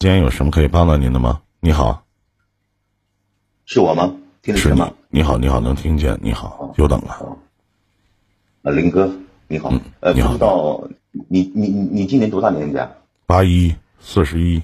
[0.00, 1.40] 今天有什么可以帮到您的吗？
[1.58, 2.04] 你好，
[3.64, 4.14] 是我吗？
[4.42, 4.92] 听得见吗？。
[5.08, 6.16] 你好，你好，能听见？
[6.22, 7.36] 你好，久等了。
[8.62, 9.12] 呃，林哥，
[9.48, 9.72] 你好。
[9.98, 10.88] 呃，你好不知道
[11.28, 12.88] 你你你你今年多大年纪啊？
[13.26, 14.62] 八一四十一，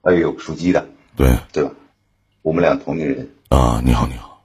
[0.00, 1.70] 哎呦，属鸡的，对对吧？
[2.40, 4.42] 我们俩同龄人，啊，你好，你好。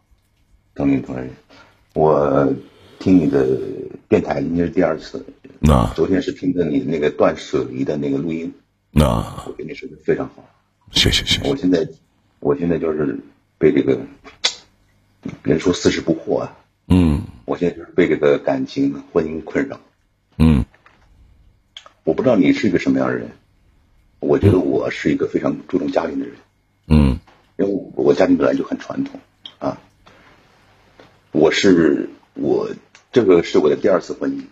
[0.75, 1.33] 同龄同龄人。
[1.93, 2.53] 我
[2.99, 3.47] 听你的
[4.09, 5.25] 电台应该是第二次，
[5.59, 8.53] 那昨天是听的你那个断舍离的那个录音，
[8.91, 9.05] 那
[9.47, 10.43] 我觉得你说的非常好。
[10.91, 11.49] 谢谢谢谢。
[11.49, 11.87] 我现在
[12.39, 13.17] 我现在就是
[13.57, 13.99] 被这个
[15.43, 17.23] 人说四十不惑啊，嗯。
[17.45, 19.79] 我现在就是被这个感情婚姻困扰。
[20.37, 20.65] 嗯。
[22.03, 23.31] 我不知道你是一个什么样的人，
[24.19, 26.35] 我觉得我是一个非常注重家庭的人，
[26.87, 27.19] 嗯。
[27.57, 29.19] 因为我我家庭本来就很传统。
[29.59, 29.79] 啊。
[31.31, 32.69] 我是我
[33.13, 34.43] 这个是我的第二次婚姻，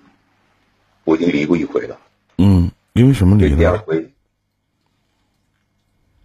[1.04, 2.00] 我已经离过一回了，
[2.38, 4.14] 嗯，因为什么离第二回，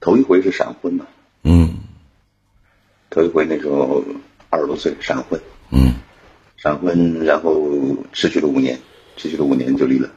[0.04, 1.06] 头一回是闪婚嘛，
[1.44, 1.76] 嗯。
[3.08, 4.04] 头一回那时候
[4.50, 5.94] 二十多岁闪婚，嗯。
[6.58, 8.78] 闪婚，然后持续了五年，
[9.16, 10.10] 持续了五年就离了，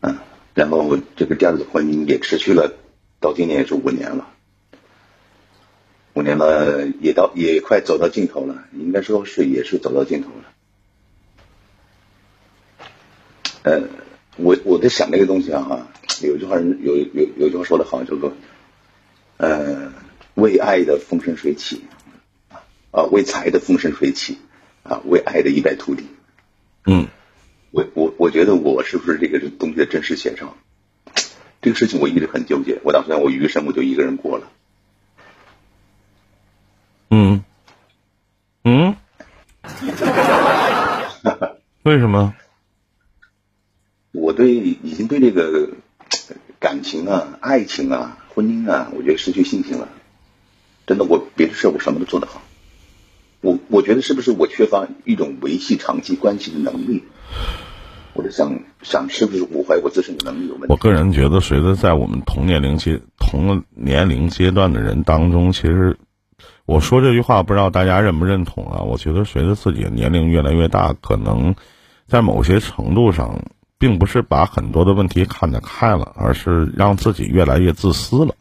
[0.00, 0.16] 嗯，
[0.54, 2.72] 然后这个第二次婚姻也持续了，
[3.18, 4.28] 到今年也是五年了，
[6.14, 10.44] 五年了，也到也快走到尽头了，应该说是也是走到尽头了。
[13.64, 13.88] 呃，
[14.36, 15.88] 我我在想这个东西啊，
[16.22, 18.32] 有句话人有有有句话说的好，叫做，
[19.42, 19.92] 呃，
[20.34, 21.82] 为爱的风生水起，
[22.92, 24.38] 啊，为财的风生水起，
[24.84, 26.06] 啊，为爱的一败涂地。
[26.86, 27.08] 嗯
[27.72, 30.56] 我我我觉得我是不是这个东西的真实写照？
[31.60, 32.78] 这个事情我一直很纠结。
[32.84, 34.48] 我打算我余生我就一个人过了。
[37.10, 37.42] 嗯
[38.62, 38.94] 嗯，
[41.82, 42.32] 为什么？
[44.12, 45.68] 我对已经对这个呃
[46.62, 49.88] 感情啊、爱情啊、婚姻啊，我觉得失去信心了。
[50.86, 52.40] 真的，我别的事我什么都做得好。
[53.40, 57.02] 我我觉得是不是我缺乏一种维系长期关系的能力？
[58.14, 60.66] 我就想想是不是我怀疑我自身的能力有问题？
[60.68, 65.98] 我个人觉得，随着在我们同年龄阶同年龄阶段的人当中，其实
[66.64, 68.82] 我说这句话，不知道大家认不认同啊？
[68.82, 71.56] 我觉得随着自己的年龄越来越大，可能
[72.06, 73.42] 在某些程度上，
[73.82, 78.32] 并不是把很多的问题看得开了，而是让自己越来越自私了。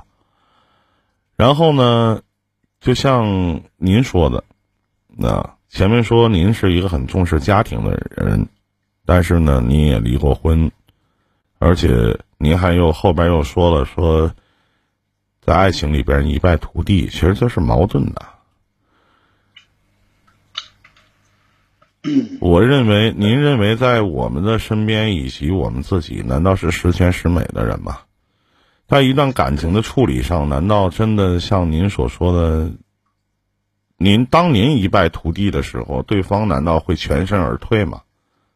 [1.35, 2.21] 然后呢，
[2.79, 4.43] 就像您说的，
[5.07, 8.47] 那前面说您是一个很重视家庭的人，
[9.03, 10.71] 但是呢，您也离过婚，
[11.57, 14.31] 而且您还又后边又说了说，
[15.41, 18.21] 在爱情里边一败涂地，其实这是矛盾的。
[22.39, 27.99] 我认为，您认为在我们的身边以及我们自己，难道是十全十美的人吗？
[28.87, 32.71] 在一段感情的处理上，难道真的像您所说的，
[33.97, 38.01] 您当您一败涂地的时候，对方难道会全身而退吗？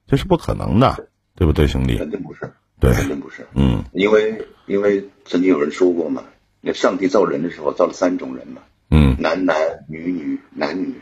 [0.07, 1.97] 这是不可能的，对不对，兄弟？
[1.97, 3.47] 肯定不是，对，肯定不是。
[3.53, 6.23] 嗯因为因为曾经有人说过嘛，
[6.59, 8.61] 那上帝造人的时候造了三种人嘛，
[8.91, 9.55] 嗯男男
[9.87, 10.95] 女女男女。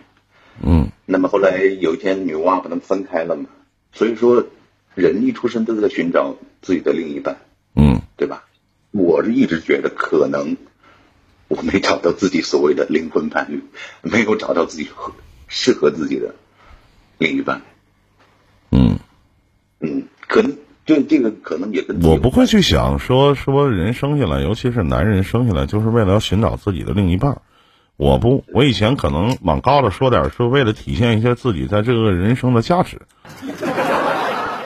[0.61, 3.45] 嗯那么后来有一天女娲把他们分开了嘛，
[3.91, 4.45] 所以说
[4.95, 7.37] 人一出生都在寻找自己的另一半，
[7.75, 8.45] 嗯对吧？
[8.91, 10.55] 我是一直觉得可能
[11.47, 13.63] 我没找到自己所谓的灵魂伴侣，
[14.01, 15.13] 没有找到自己合
[15.47, 16.35] 适合自己的
[17.17, 17.61] 另一半。
[18.71, 18.97] 嗯，
[19.79, 27.41] 嗯，可能就这个可能也跟我不会去想说说人生下来，尤其是男人生下来就是为了要寻找自己的另一半儿。
[27.95, 33.01] 我不，我以前可能往高了说点，是为了体现一下自己在这个人生的价值。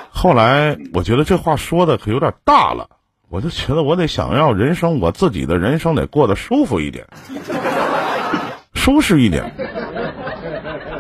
[0.09, 2.89] 后来我觉得这话说的可有点大了，
[3.29, 7.05] 我就觉得我得想要人生，我自己的人生得过得舒服一点，
[8.73, 9.53] 舒适一点。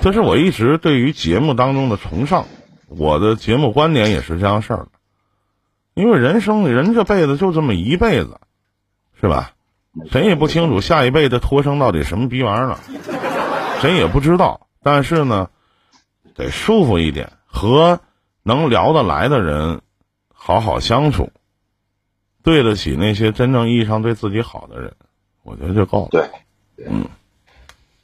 [0.01, 2.45] 这是我一直对于节目当中的崇尚，
[2.87, 4.89] 我的节目观点也是这样事儿的。
[5.95, 8.39] 因为人生人这辈子就这么一辈子，
[9.19, 9.53] 是吧？
[10.11, 12.79] 谁也不清楚下一辈子托生到底什么逼玩意儿了，
[13.81, 14.67] 谁也不知道。
[14.81, 15.49] 但是呢，
[16.35, 17.99] 得舒服一点，和
[18.43, 19.81] 能聊得来的人
[20.33, 21.31] 好好相处，
[22.43, 24.93] 对得起那些真正意义上对自己好的人，
[25.43, 26.09] 我觉得就够了。
[26.11, 26.29] 对，
[26.85, 27.05] 嗯，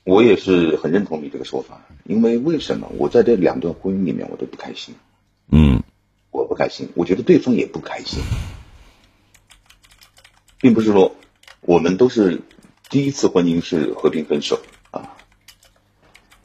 [0.04, 4.96] 我也是很认同你这个说法，因为为什么我在这两段婚姻里面我都不开心，
[5.50, 5.82] 嗯
[6.32, 8.22] 我不开心，我觉得对方也不开心，
[10.60, 11.16] 并不是说
[11.64, 12.42] 我们都是
[12.90, 14.62] 第一次婚姻是和平分手
[14.92, 15.16] 啊，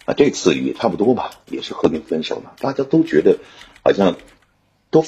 [0.06, 3.38] 啊，这次也差不多吧，也是和平分手了，大家都觉得
[3.84, 4.16] 好像
[4.90, 5.04] 都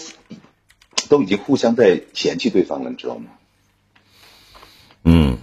[1.09, 3.31] 都已经互相在嫌弃对方了，你知道吗？
[5.05, 5.39] 嗯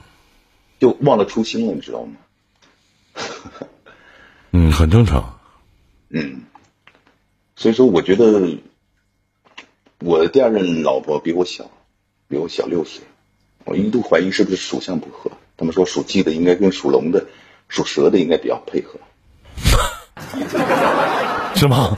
[0.80, 2.18] 就忘了初心了，你知道吗？
[4.52, 5.40] 嗯，很正常。
[6.10, 6.44] 嗯，
[7.56, 8.60] 所以说我觉得
[10.00, 11.72] 我的第二任老婆比我小，
[12.28, 13.04] 比我小六岁，
[13.68, 15.30] 我一度怀疑是不是属相不合。
[15.56, 17.26] 他们说属鸡的应该跟属龙的、
[17.68, 19.00] 属蛇的应该比较配合。
[21.56, 21.98] 是吗？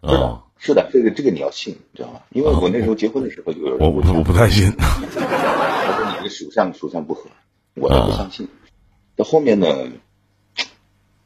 [0.00, 2.20] 哦，是的，这个这个你要信，你知道吗？
[2.30, 4.72] 因为我那时候结婚的时候，有人我我不太信。
[4.76, 4.86] 他
[5.96, 7.28] 说你这个属相属相不合，
[7.74, 8.48] 我倒不相信。
[9.16, 9.66] 到后面呢，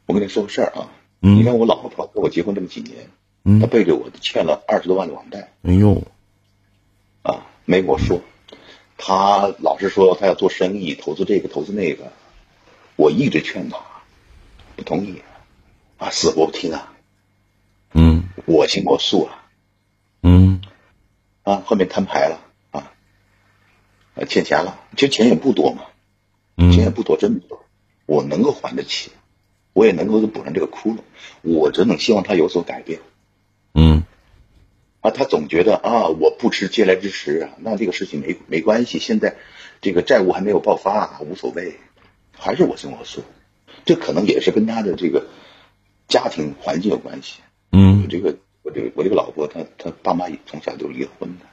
[0.05, 5.51] 我跟你说个事儿啊，你看我老婆跟我结婚这么几年，她背着我欠了二十多万的网贷。
[5.63, 6.03] 哎呦，
[7.21, 8.19] 啊，没跟我说，
[8.97, 12.11] 她老是说他要做生意，投资这个投资那个，
[12.95, 13.77] 我一直劝他，
[14.75, 15.21] 不同意。
[15.97, 16.91] 啊，死活不听啊！
[17.93, 19.45] 嗯，我行我素啊！
[20.21, 20.59] 嗯，
[21.43, 22.41] 啊，后面摊牌了
[22.71, 22.91] 啊，
[24.27, 25.83] 欠钱了，其实钱也不多嘛，
[26.57, 27.63] 钱也不多，真不多，
[28.05, 29.11] 我能够还得起，
[29.71, 30.97] 我也能够补上这个窟窿，
[31.41, 32.99] 我只能希望他有所改变。
[33.73, 34.02] 嗯，
[35.03, 39.35] 啊，他总觉得啊，我不吃嗟来之食啊，那这个事情没没关系，现在
[39.81, 41.75] 这个债务还没有爆发，啊无所谓，
[42.31, 43.23] 还是我行我素，
[43.85, 45.27] 这可能也是跟他的这个。
[46.05, 47.39] 家庭环境有关系，
[47.71, 51.45] 嗯，我这个我这个我这个老婆，她她爸妈也从小就离婚的，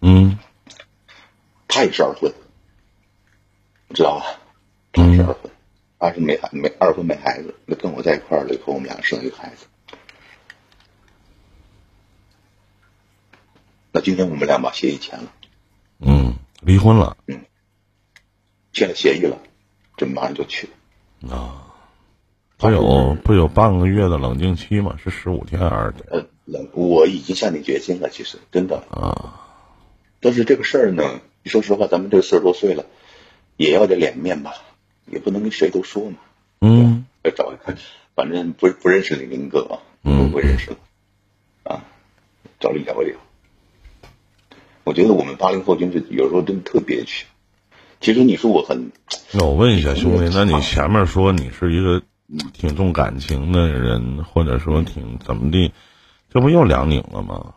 [0.00, 0.38] 嗯，
[1.68, 2.32] 她也是二婚，
[3.94, 4.40] 知道吧？
[4.90, 5.52] 她是二婚，
[5.98, 9.66] 她是没孩没二婚没孩子，那跟我在一块儿了以后，我们俩生了一个孩子。
[13.92, 15.32] 那今天我们俩把协议签了，
[15.98, 17.40] 嗯，离婚了，嗯，
[18.72, 19.38] 签了协议了，
[19.96, 20.68] 这马上就去
[21.28, 21.66] 啊。
[22.56, 24.96] 不有不有半个月的冷静期吗？
[25.02, 25.94] 是十五天还是？
[26.10, 29.48] 呃，冷，我已经下定决心了，其实真的啊。
[30.20, 32.84] 但是这个事儿呢，你说实话，咱们这个四十多岁了，
[33.56, 34.52] 也要点脸面吧，
[35.06, 36.18] 也不能跟谁都说嘛。
[36.60, 37.06] 嗯。
[37.22, 37.76] 要找一个，
[38.14, 40.76] 反正不不认识李林哥啊，不会认识了
[41.64, 41.84] 啊，
[42.60, 43.18] 找你聊一聊。
[44.84, 47.26] 我觉得我们八零后就是有时候真的特憋屈。
[48.00, 48.92] 其实你说我很，
[49.32, 52.02] 那我问一下兄弟，那你前面说你是一个。
[52.52, 55.72] 挺重感情的人，或者说挺怎么的，
[56.32, 57.54] 这不又两拧了吗？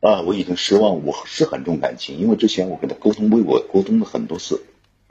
[0.00, 4.62] 啊，我已经失望，我是很重感情，因为之前我跟他沟通，为我沟通了很多次，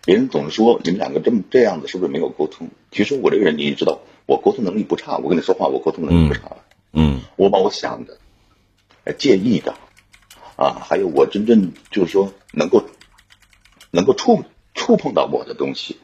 [0.06, 2.70] 别人总是说你们两个这么这样子，是不是没有沟通？
[2.92, 6.52] 其实我这个人你也知道，我沟通能力不差，我跟你说话，我沟通能力不差。
[6.94, 8.20] 嗯，我把我想的、
[9.18, 9.74] 介意的，
[10.60, 12.84] 啊，还有我真正就是说能够
[13.92, 15.98] 能够触触碰到我的东西。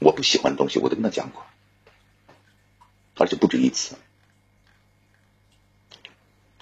[0.00, 1.44] 我不喜欢的东西，我都跟他讲过，
[3.14, 3.94] 而且不止一次。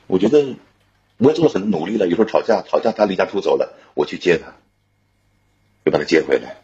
[0.07, 0.57] 我觉得
[1.17, 2.07] 我也做了很多努力了。
[2.07, 4.53] 有时候吵架，吵架他离家出走了，我去接他，
[5.85, 6.63] 又把他接回来，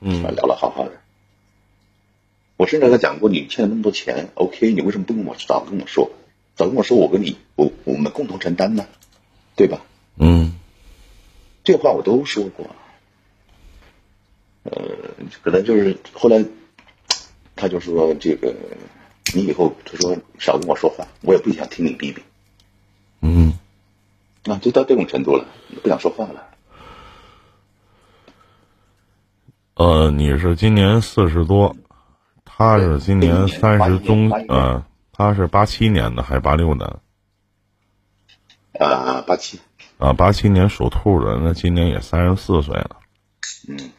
[0.00, 1.00] 嗯，聊了好好的。
[2.56, 6.10] 我甚至跟他讲过，你欠了那么多钱，OK，你为什么不跟我早跟我说？
[6.56, 8.88] 早跟我说，我跟你，我我们共同承担呢，
[9.60, 9.78] 对吧？
[10.16, 10.54] 嗯，
[11.62, 12.66] 这话我都说过。
[14.62, 14.72] 呃，
[15.42, 16.42] 可能就是后来，
[17.54, 18.54] 他就说这个，
[19.34, 22.22] 你以后他说少跟我说话，我也不想听你逼逼。
[23.20, 23.52] 嗯，
[24.44, 25.44] 啊，就到这种程度了，
[25.82, 26.42] 不想说话了。
[29.74, 31.76] 呃，你是今年四十多，
[32.46, 36.98] 他是今年三十中，呃，他是八七年的还是八六的？
[38.86, 39.60] 啊，八七。
[39.98, 42.96] 啊，八七年属兔的，那今年也三十四岁了。
[43.68, 43.90] 嗯。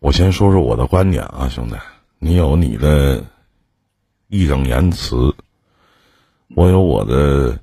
[0.00, 1.76] 我先说说我的观点啊，兄弟，
[2.18, 3.24] 你有你的
[4.28, 5.34] 义正言辞，
[6.54, 7.58] 我有我的，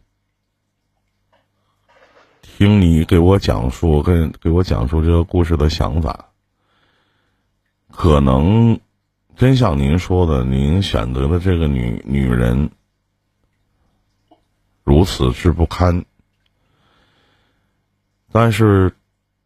[2.41, 6.31] 听你给我讲述，跟给我讲述这个故事的想法，
[7.89, 8.79] 可能
[9.35, 12.69] 真像您说的，您选择的这个女女人
[14.83, 16.05] 如此之不堪，
[18.31, 18.93] 但是。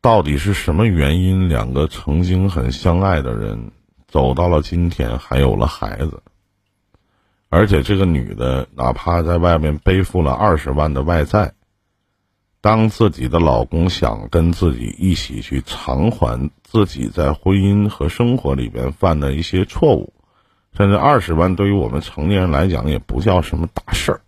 [0.02, 1.50] 到底是什么原因？
[1.50, 3.72] 两个曾经很相爱的人，
[4.08, 6.24] 走到了今天，还有了孩子。
[7.50, 11.52] 而且这个女的，哪怕在外面背负了二十万的外债，
[12.62, 20.14] 当自己的老公想跟自己一起去偿还自己在婚姻和生活里边犯的一些错误，
[20.74, 24.22] 甚至二十万对于我们成年人来讲也不叫什么大事儿。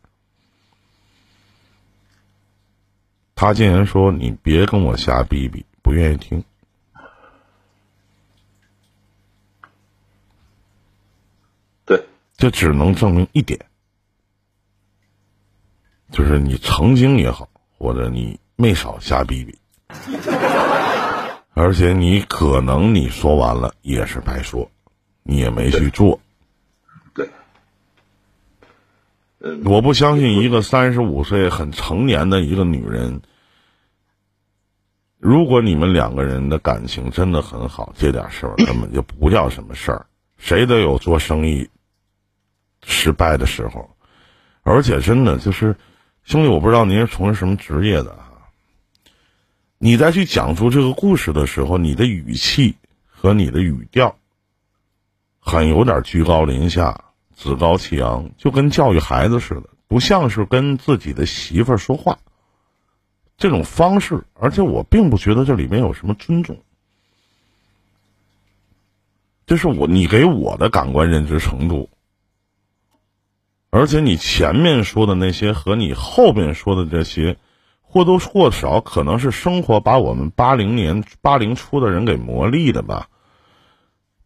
[3.35, 6.43] 他竟然说：“你别跟我瞎逼逼，不愿意听。”
[11.85, 12.05] 对，
[12.37, 13.59] 这只能证明一点，
[16.11, 17.49] 就是你曾经也好，
[17.81, 19.57] 或者你没少瞎逼逼，
[21.55, 24.69] 而且你可能你说完了也是白说，
[25.23, 26.19] 你也没去做。
[27.15, 27.27] 对，
[29.39, 33.19] 嗯，我不相信一个三十五岁很成年的一个女人，
[35.17, 40.05] 如果你们两个人的感情真的很好，这点事儿根本就不叫什么事儿。
[40.37, 41.67] 谁都有做生意
[42.83, 43.89] 失败的时候，
[44.61, 45.75] 而且真的就是，
[46.23, 48.29] 兄弟，我不知道您是从事什么职业的啊。
[49.77, 52.75] 你在去讲述这个故事的时候，你的语气
[53.05, 54.15] 和你的语调，
[55.39, 62.17] 很有点居高临下、趾高气扬，就跟教育孩子似的，不像是跟自己的媳妇儿说话。
[63.37, 66.61] 这种方式，而且我并不觉得这里面有什么尊重。
[69.47, 71.89] 这是我你给我的感官认知程度，
[73.71, 77.37] 而且你前面说的那些和你后面说的这些，
[77.81, 83.07] 或多或少可能是生活把我们八零年八零初的人给磨砺的吧，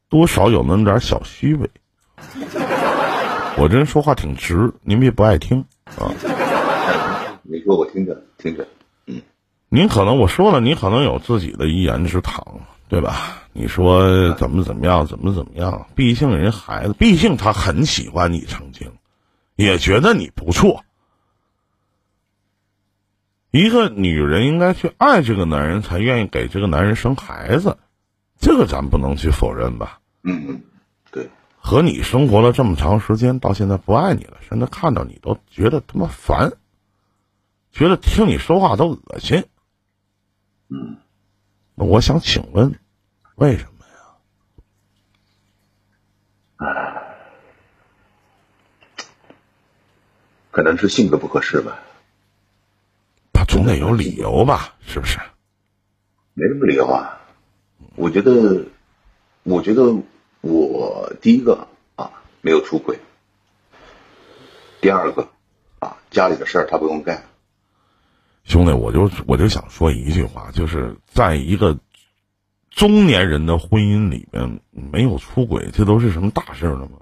[0.10, 1.70] 多少有那么点小虚伪。
[3.58, 6.10] 我这人说话挺直，您别不爱听啊。
[7.44, 8.68] 你说我听着听着，
[9.06, 9.22] 嗯
[9.70, 12.44] 您可能我说了，你可能有自己的一言之堂，
[12.90, 13.44] 对吧？
[13.54, 15.86] 你说怎么怎么样，怎么怎么样？
[15.94, 18.92] 毕竟人孩子，毕竟他很喜欢你，曾经
[19.56, 20.84] 也觉得你不错。
[23.52, 27.78] 一个女人应该去爱这个男人，才愿意给这个男人生孩子，
[28.38, 30.02] 这个咱不能去否认吧？
[30.24, 30.64] 嗯嗯，
[31.10, 36.52] 对，和你生活了这么长时间，到现在不爱你了，甚至看到你都觉得他妈烦，
[37.72, 39.46] 觉得听你说话都恶心。
[40.68, 40.98] 嗯，
[41.76, 42.78] 那我想请问，
[43.36, 43.75] 为什么
[50.56, 51.80] 可能是性格不合适吧，
[53.34, 54.74] 他总得有理由吧？
[54.88, 55.20] 是不是？
[56.34, 57.20] 没什么理由啊。
[57.98, 58.64] 我觉得，
[59.44, 59.94] 我觉得
[60.40, 62.10] 我第一个啊
[62.40, 62.98] 没有出轨，
[64.80, 65.28] 第二个
[65.80, 67.26] 啊家里的事儿他不用干，
[68.46, 71.78] 兄弟，我就我就想说一句话，就是在一个
[72.70, 77.00] 中年人的婚姻里面，没有出轨，这都是什么大事了吗？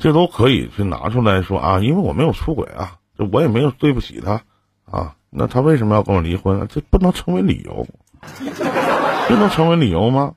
[0.00, 4.42] 这都可以去拿出来说啊，因为我没有出轨啊，这我也没有对不起他
[4.84, 6.66] 啊，那他为什么要跟我离婚啊？
[6.68, 7.86] 这不能成为理由，
[9.28, 10.34] 这能成为理由吗？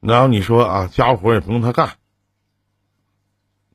[0.00, 1.90] 然后你说啊，家务活也不用他干，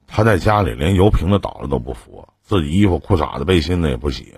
[0.08, 4.36] 他在家里连油瓶子倒了都不扶，自己衣服、裤衩子、背心子也不洗，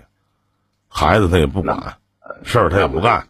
[0.88, 1.96] 孩子他也不管，
[2.42, 3.28] 事儿他也不干。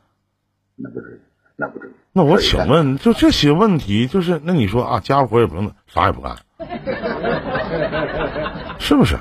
[0.76, 1.20] 那不是，
[1.56, 1.92] 那不是。
[2.16, 6.38] 那我请问，就这些问题，就是那你说啊，家务活也不用，啥也不干，
[8.78, 9.18] 是不是？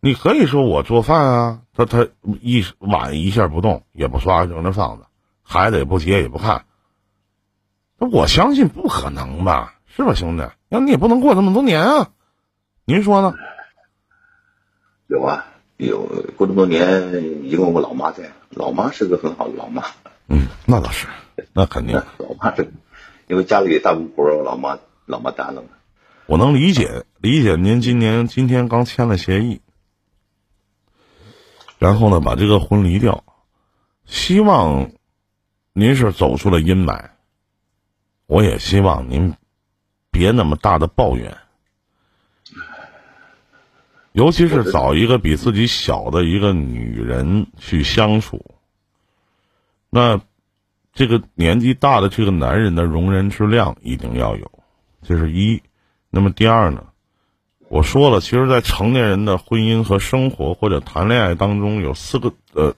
[0.00, 2.06] 你可以说我做饭啊，他他
[2.42, 5.06] 一碗一下不动，也不刷，扔那放着，
[5.42, 6.66] 孩子也不接也不看。
[7.98, 9.74] 那我相信不可能吧？
[9.86, 10.46] 是吧，兄弟？
[10.68, 12.10] 那你也不能过这么多年啊。
[12.84, 13.32] 您说呢？
[15.06, 15.46] 有啊，
[15.78, 16.02] 有
[16.36, 19.84] 过这么多年，因为我老妈在，老妈是个很好的老妈。
[20.28, 21.06] 嗯，那倒是，
[21.54, 21.94] 那肯定。
[22.18, 22.72] 老妈是，
[23.26, 25.68] 因为家里大部分活儿老妈老妈担了嘛。
[26.26, 29.60] 我能理解，理解您今年今天刚签了协议，
[31.78, 33.24] 然后呢把这个婚离掉，
[34.06, 34.90] 希望
[35.74, 37.10] 您是走出了阴霾。
[38.26, 39.34] 我也希望您
[40.10, 41.36] 别那么大的抱怨，
[44.12, 48.56] 尤其是找一个比自己小的一个女人去相处。
[49.90, 50.22] 那
[50.94, 54.50] 这个年纪大的这个男人的容人之量一定要有，
[55.02, 55.62] 这是一。
[56.14, 56.86] 那么第二呢？
[57.68, 62.76] 我说了，其实，在成年人的婚姻和生活或者谈恋爱当中，有四个呃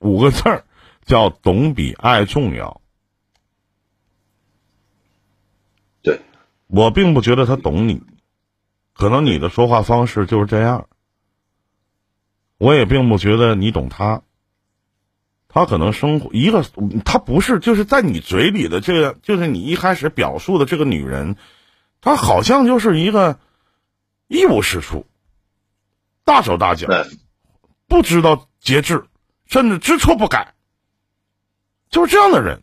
[0.00, 0.64] 五个字儿，
[1.04, 2.80] 叫“懂比爱重要”。
[6.02, 6.20] 对，
[6.66, 8.02] 我并不觉得他懂你，
[8.92, 10.88] 可能你的说话方式就是这样。
[12.58, 14.22] 我也并不觉得你懂他。
[15.48, 16.64] 他可能生活一个，
[17.04, 21.36] 他不是就是在你嘴里的这个，就是你一开始表述的这个女人，
[22.00, 23.38] 她好像就是一个
[24.28, 25.06] 一无是处、
[26.24, 26.88] 大手大脚，
[27.88, 29.04] 不知道节制，
[29.46, 30.54] 甚至知错不改，
[31.90, 32.62] 就是这样的人。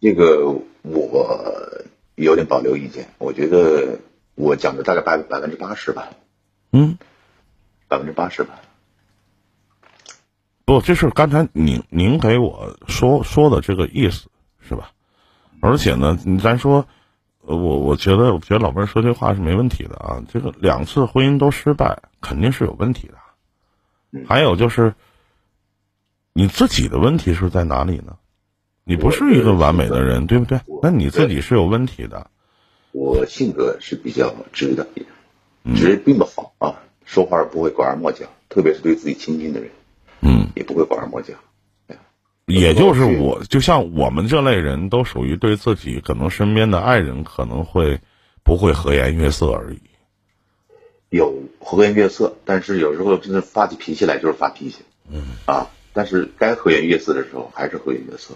[0.00, 0.46] 这个
[0.82, 4.00] 我有点保留意见，我觉得
[4.34, 6.10] 我讲的大概百百分之八十吧，
[6.72, 6.98] 嗯，
[7.88, 8.60] 百分之八十吧。
[10.64, 14.30] 不，这是刚才您您给我说说的这个意思
[14.66, 14.92] 是吧？
[15.64, 16.86] 而且呢，咱说
[17.40, 20.22] 我我觉得，我觉得老妹儿说这话是没问题的啊。
[20.30, 23.14] 这个两次婚姻都失败，肯定是有问题的。
[24.28, 24.94] 还有就是，
[26.34, 28.16] 你自己的问题是在哪里呢？
[28.84, 30.60] 你不是一个完美的人，对不对？
[30.82, 32.30] 那你自己是有问题的。
[32.92, 34.86] 我性格是比较直的，
[35.74, 39.70] 直并不好啊，说话不会拐弯抹角，特别是对自己亲近的人，
[40.20, 41.32] 嗯，也不会拐弯抹角。
[42.46, 48.00] 也就是我，就像我们这类人都属于对自己可能身边的爱人可能会
[48.42, 49.80] 不会和颜悦色而已。
[51.08, 54.82] 有和颜悦色，但是有时候真的发起脾气来就是发脾气。
[55.08, 58.34] 嗯啊，但是该和颜悦色的时候还是和颜悦色。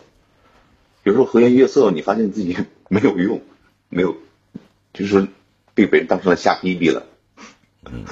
[1.02, 2.56] 有时候和颜悦色，你发现自己
[2.88, 3.42] 没有用，
[3.88, 4.16] 没有，
[4.92, 5.26] 就是说
[5.74, 7.04] 被别人当成了瞎逼逼了。
[7.84, 8.04] 嗯，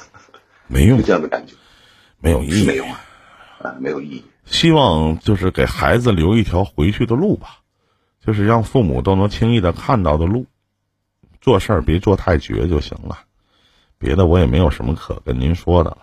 [0.66, 1.54] 没用， 这样的感觉，
[2.18, 3.00] 没有意义，没用啊，
[3.62, 4.24] 啊，没有意义。
[4.46, 7.58] 希望就是给孩子留一条回去的路吧，
[8.24, 10.46] 就是让父母都能轻易的看到的路，
[11.40, 13.18] 做事儿别做太绝就行了，
[13.98, 15.98] 别的我也没有什么可跟您说的了。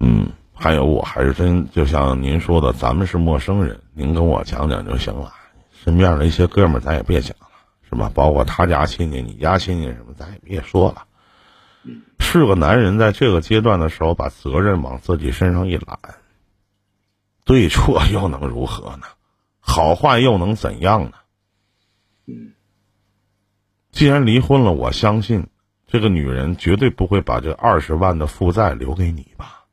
[0.00, 5.32] 嗯，还有我还是真就像您说的，咱们是陌生人，您跟我讲讲就行了。
[5.72, 7.46] 身边的一些哥们儿咱也别讲了，
[7.88, 8.10] 是吧？
[8.14, 11.04] 包括他家亲戚、你家亲戚什么，咱也别说了。
[12.20, 15.98] 是个男人在这个阶段的时候，把责任往自己身上一揽。
[17.44, 19.06] 对错 又能如何呢？
[19.60, 21.12] 好坏又能怎样呢？
[22.26, 22.52] 嗯，
[23.90, 25.46] 既然离婚了，我相信
[25.86, 29.66] 这个女人绝对不会把这二十万的负债留给你吧？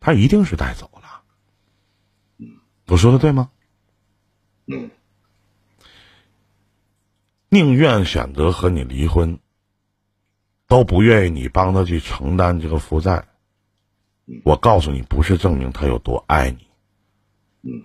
[0.00, 1.22] 她一定是带走了。
[2.38, 2.48] 嗯，
[2.88, 3.50] 我说的对吗？
[4.66, 4.90] 嗯，
[7.48, 9.38] 宁愿选择和你离婚，
[10.66, 13.28] 都不愿意你帮她去承担这个负债。
[14.44, 16.66] 我告诉你，不是证明他有多爱你。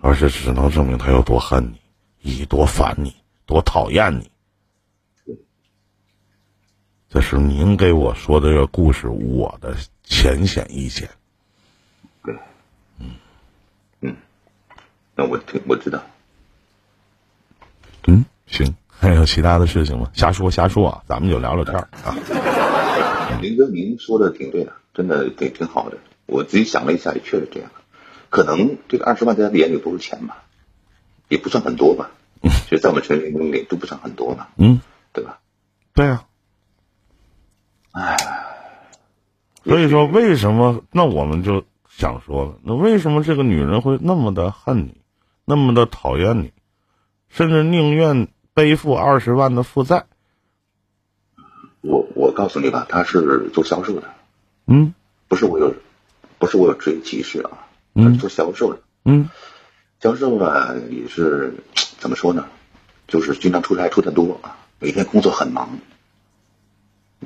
[0.02, 1.78] 而是只能证明他有多恨你，
[2.20, 3.14] 以多烦你，
[3.46, 4.30] 多讨厌你。
[7.08, 11.08] 这是您给我说的这个故事，我的浅显意见。
[12.22, 12.36] 对，
[12.98, 13.12] 嗯，
[14.02, 14.16] 嗯，
[15.14, 16.02] 那我听我知道。
[18.06, 20.10] 嗯，行，还有其他的事情吗？
[20.12, 22.14] 瞎说瞎说啊，咱们就聊聊天儿啊。
[23.40, 25.96] 林哥，您说的挺对的，真的挺挺好的。
[26.26, 27.70] 我自己想了一下，也确实这样。
[28.30, 30.44] 可能这个二十万在他的眼里不是钱吧，
[31.28, 32.10] 也不算很多吧，
[32.42, 34.80] 其实在我们城里面都不算很多嘛，嗯，
[35.12, 35.40] 对吧？
[35.94, 36.26] 对啊，
[37.92, 38.16] 哎，
[39.64, 40.84] 所以说为什么？
[40.92, 45.00] 那我们就想说了，那为什么这个女人会那么的恨你，
[45.44, 46.52] 那么的讨厌你，
[47.28, 50.04] 甚至宁愿背负二十万的负债？
[51.80, 54.08] 我我告诉你吧，他是做销售的，
[54.66, 54.94] 嗯，
[55.28, 55.74] 不是我有，
[56.38, 57.66] 不是我有职业歧视啊。
[57.94, 59.28] 嗯，做销售的，嗯，
[60.00, 61.54] 销售呢也是
[61.98, 62.46] 怎么说呢？
[63.08, 65.78] 就是经常出差出的多啊，每天工作很忙。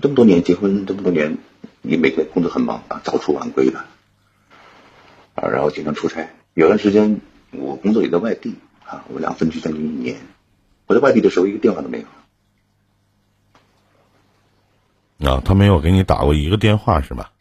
[0.00, 1.36] 这么多年结婚这么多年，
[1.82, 3.80] 你每天工作很忙啊，早出晚归的
[5.34, 6.30] 啊，然后经常出差。
[6.54, 7.20] 有段时间
[7.50, 8.54] 我工作也在外地
[8.86, 10.20] 啊，我俩分居将近一年。
[10.86, 12.04] 我在外地的时候一个电话都没
[15.20, 15.28] 有。
[15.28, 17.32] 啊，他没有给你打过一个电话是吧？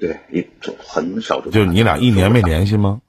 [0.00, 0.46] 对，一
[0.78, 3.02] 很少就你俩一年没联系吗？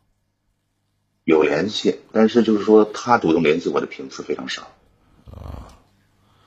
[1.24, 4.64] 有联系，但是就是说他主动联系我的频次非常少，
[5.26, 5.72] 啊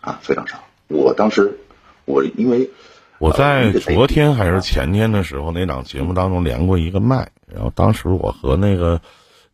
[0.02, 0.62] 啊非常少。
[0.88, 1.61] 我当时
[2.04, 2.70] 我因为
[3.18, 9.00] 我在昨天还是前天的时候那档节目当中连过一个麦，然后当时我和那个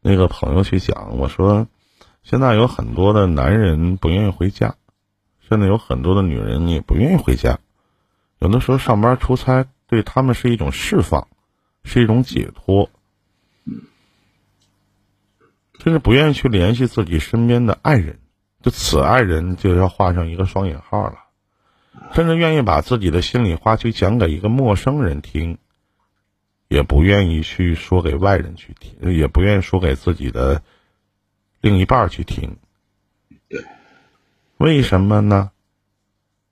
[0.01, 1.69] 那个朋友去讲，我说
[2.25, 4.75] 现在有很多的男人不愿意回家，
[5.49, 7.61] 现在有很多的女人也不愿意回家，
[8.41, 9.69] 有的时候上班出差。
[9.91, 11.27] 对他们是一种释放，
[11.83, 12.89] 是一种解脱，
[15.81, 18.21] 甚至不愿意去联系自己身边的爱人，
[18.63, 21.19] 就此爱人就要画上一个双引号了，
[22.13, 25.59] 甚至愿意把自己的心里话去讲给一个陌生人听，
[26.69, 30.63] 也不愿意去说给外人去听，也不愿意说给自己的
[31.61, 32.57] 另一半去听。
[33.49, 33.65] 对，
[34.59, 35.51] 为什么呢？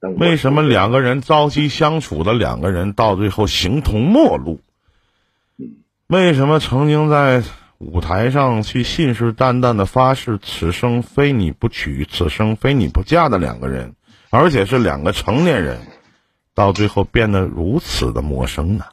[0.00, 4.61] 为什么两个人朝夕相处的两个人到最后形同陌路？
[6.06, 7.42] 为什么曾经在
[7.78, 13.94] 舞台上去信誓旦旦的发誓此生非你不娶，此生非你不嫁的两个人，
[14.30, 15.80] 而且是两个成年人，
[16.54, 18.84] 到最后变得如此的陌生呢？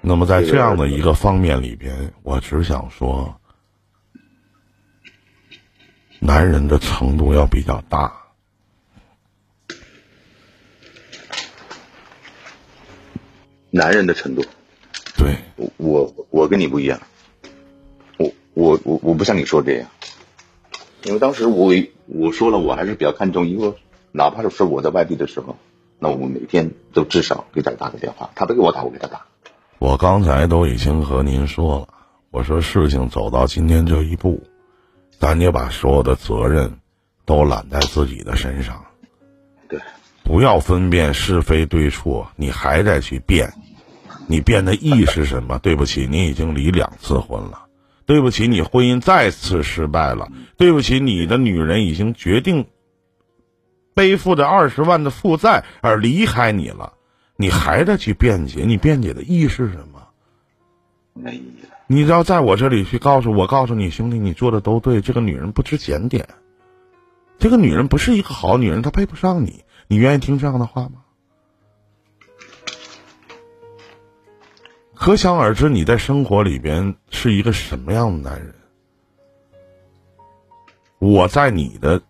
[0.00, 3.39] 那么在这样的一个方面里边，我只想说。
[6.22, 8.12] 男人的程度要比较大，
[13.70, 14.44] 男人的程度，
[15.16, 15.34] 对，
[15.78, 17.00] 我我跟你不一样，
[18.18, 19.88] 我我我我不像你说这样，
[21.04, 21.72] 因为当时我
[22.06, 23.72] 我说了，我还是比较看重，因为
[24.12, 25.56] 哪怕是我在外地的时候，
[25.98, 29.24] 那我每天都至少给他打个电话，他不给我打，我给他打。
[29.78, 31.88] 我刚才都已经和您说了，
[32.30, 34.42] 我说事情走到今天这一步，
[35.20, 36.78] 咱就把所有的责任
[37.26, 38.82] 都揽在自己的身上。
[39.68, 39.78] 对，
[40.24, 43.52] 不要分辨是非对错，你还在去辩，
[44.26, 45.58] 你辩的意是什么？
[45.62, 47.66] 对不起，你已经离两次婚了。
[48.06, 50.32] 对不起，你婚姻再次失败了。
[50.56, 52.66] 对不起，你的女人已经决定
[53.92, 56.94] 背负着二十万的负债而离开你了，
[57.36, 58.64] 你还在去辩解？
[58.64, 59.99] 你辩解的意义是什么？
[61.14, 61.76] 没意义了。
[61.86, 65.00] 你要在我这里去告诉我，告诉你兄弟，你做的都对。
[65.00, 66.28] 这个女人不知检点，
[67.38, 69.64] 这个女人不是一个好女人，她配不上你。
[69.88, 71.02] 你愿意听这样的话吗？
[74.94, 78.54] 可想而知，你在生活里边是一个什么样的男人。
[80.98, 82.02] 我在你的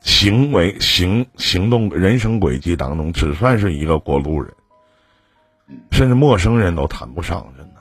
[0.00, 4.52] 行为、行行动、人生轨迹当中，只算是一个过路人，
[5.90, 7.46] 甚至陌生人都谈不上。
[7.56, 7.80] 真的，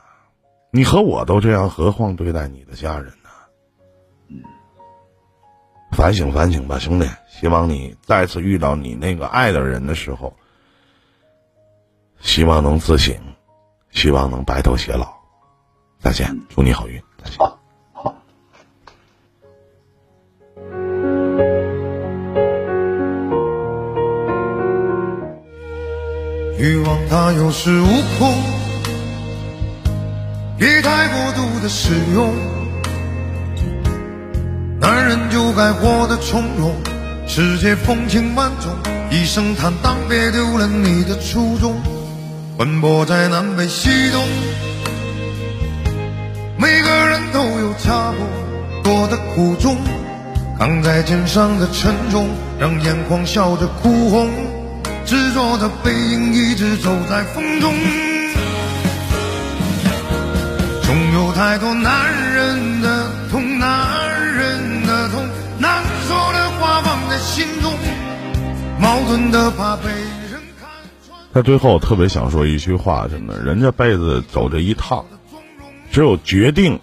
[0.71, 3.30] 你和我都这样，何况对待你的家人呢？
[5.91, 7.08] 反省反省吧，兄弟！
[7.28, 10.36] 希望你再次遇到你那个爱的人的时候，
[12.19, 13.15] 希望能自省。
[13.89, 15.12] 希望能白头偕老，
[15.97, 17.57] 再见，祝你好运，再见。
[27.10, 28.34] 它有恃无恐，
[30.58, 32.34] 别太过度的使用。
[34.80, 36.76] 男人就该活得从容，
[37.26, 38.72] 世界风情万种，
[39.10, 41.76] 一生坦荡，别丢了你的初衷。
[42.58, 44.26] 奔波在南北西东，
[46.58, 49.78] 每个人都有差不多的苦衷，
[50.60, 52.28] 扛在肩上的沉重，
[52.60, 54.30] 让眼眶笑着哭红，
[55.08, 57.74] 执着的背影一直走在风中。
[60.84, 65.26] 总有太多男人的痛，男人的痛，
[65.60, 67.74] 难说的话放在心中，
[68.82, 70.70] 矛盾的怕被人看
[71.08, 71.17] 穿。
[71.34, 75.06] 在最后，特别想说一句话，真的，人这辈子走这一趟，
[75.89, 76.78] 只有决定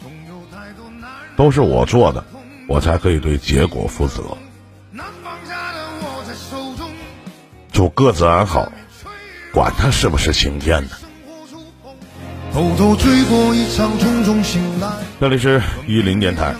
[1.36, 2.24] 都是我做的，
[2.68, 4.22] 我才可以对结果负责。
[7.74, 8.70] 祝各自安好，
[9.52, 10.90] 管他是不是晴天呢。
[12.52, 13.90] 偷偷追过一场
[14.44, 14.88] 醒来。
[15.20, 16.54] 这里是一零电台。